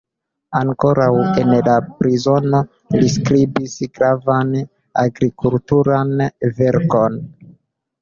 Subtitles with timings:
[0.59, 1.09] Ankoraŭ
[1.41, 2.63] en la prizono
[2.97, 4.59] li skribis gravan
[5.07, 6.21] agrikulturan
[6.65, 7.25] verkon.